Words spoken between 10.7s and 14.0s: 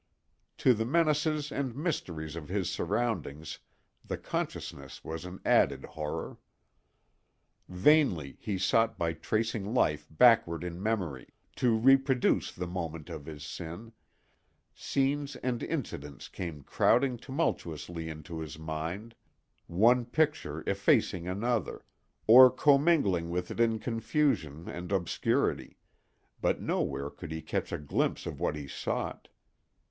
memory, to reproduce the moment of his sin;